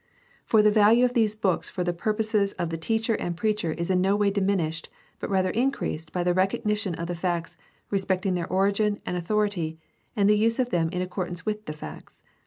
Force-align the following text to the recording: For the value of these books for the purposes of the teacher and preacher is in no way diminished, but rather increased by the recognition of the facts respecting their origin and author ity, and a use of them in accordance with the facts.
For 0.45 0.63
the 0.63 0.71
value 0.71 1.05
of 1.05 1.13
these 1.13 1.35
books 1.35 1.69
for 1.69 1.83
the 1.83 1.93
purposes 1.93 2.53
of 2.53 2.71
the 2.71 2.77
teacher 2.79 3.13
and 3.13 3.37
preacher 3.37 3.71
is 3.73 3.91
in 3.91 4.01
no 4.01 4.15
way 4.15 4.31
diminished, 4.31 4.89
but 5.19 5.29
rather 5.29 5.51
increased 5.51 6.11
by 6.11 6.23
the 6.23 6.33
recognition 6.33 6.95
of 6.95 7.05
the 7.07 7.13
facts 7.13 7.55
respecting 7.91 8.33
their 8.33 8.47
origin 8.51 8.99
and 9.05 9.15
author 9.15 9.45
ity, 9.45 9.77
and 10.15 10.27
a 10.31 10.35
use 10.35 10.57
of 10.57 10.71
them 10.71 10.89
in 10.89 11.03
accordance 11.03 11.45
with 11.45 11.67
the 11.67 11.73
facts. 11.73 12.23